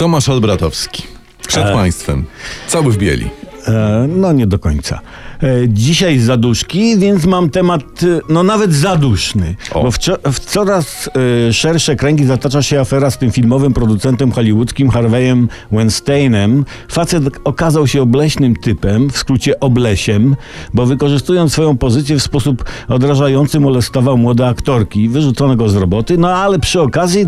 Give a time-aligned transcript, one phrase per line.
[0.00, 1.02] Tomasz Olbratowski.
[1.48, 1.72] Przed E.
[1.72, 2.24] państwem.
[2.68, 3.30] Cały w bieli.
[3.70, 5.00] E, no nie do końca.
[5.42, 9.56] E, dzisiaj zaduszki, więc mam temat e, no nawet zaduszny.
[9.72, 9.82] O.
[9.82, 9.98] Bo w,
[10.32, 11.10] w coraz
[11.52, 16.64] szersze kręgi zatacza się afera z tym filmowym producentem hollywoodzkim Harveyem Weinsteinem.
[16.88, 20.36] Facet okazał się obleśnym typem, w skrócie oblesiem,
[20.74, 25.08] bo wykorzystując swoją pozycję w sposób odrażający molestował młode aktorki.
[25.08, 27.26] Wyrzucono go z roboty, no ale przy okazji,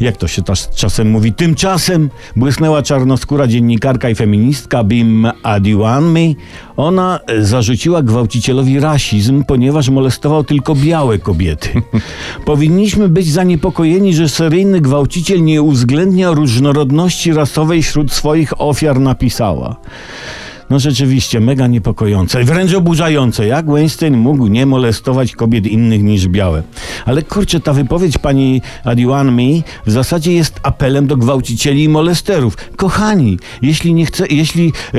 [0.00, 5.26] jak to się czas, czasem mówi, tymczasem błysnęła czarnoskóra dziennikarka i feministka Bim
[5.78, 6.36] Adiwanmi.
[6.76, 11.82] Ona zarzuciła gwałcicielowi rasizm, ponieważ molestował tylko białe kobiety.
[12.44, 19.76] Powinniśmy być zaniepokojeni, że seryjny gwałciciel nie uwzględnia różnorodności rasowej wśród swoich ofiar, napisała.
[20.70, 23.46] No rzeczywiście, mega niepokojące wręcz oburzające.
[23.46, 26.62] Jak Weinstein mógł nie molestować kobiet innych niż białe?
[27.06, 32.56] Ale kurczę, ta wypowiedź pani Adiwan Mi w zasadzie jest apelem do gwałcicieli i molesterów.
[32.76, 34.98] Kochani, jeśli, nie chce, jeśli e,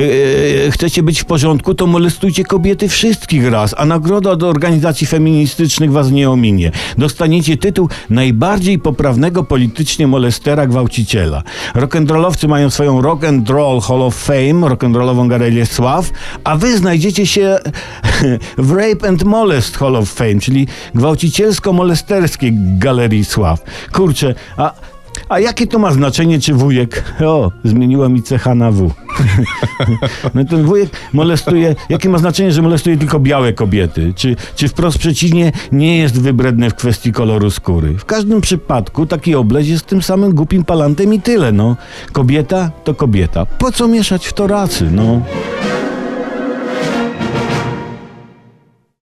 [0.68, 5.92] e, chcecie być w porządku, to molestujcie kobiety wszystkich raz, a nagroda od organizacji feministycznych
[5.92, 6.72] was nie ominie.
[6.98, 11.44] Dostaniecie tytuł najbardziej poprawnego politycznie molestera gwałciciela.
[11.76, 16.12] Rock'n'rollowcy mają swoją Rock and Roll Hall of Fame, rock'n'rollową galerię sław,
[16.44, 17.60] a wy znajdziecie się
[18.58, 23.64] w Rape and Molest Hall of Fame, czyli gwałcicielsko-molesterskiej galerii sław.
[23.94, 24.74] Kurczę, a,
[25.30, 27.04] a jakie to ma znaczenie, czy wujek...
[27.26, 28.92] O, zmieniła mi cecha na W.
[30.34, 34.14] No ten wujek molestuje, jakie ma znaczenie, że molestuje tylko białe kobiety?
[34.16, 37.98] Czy, czy wprost przeciwnie, nie jest wybredny w kwestii koloru skóry?
[37.98, 41.76] W każdym przypadku taki obleś jest tym samym głupim palantem i tyle, no.
[42.12, 43.46] Kobieta to kobieta.
[43.46, 45.22] Po co mieszać w to racy, no?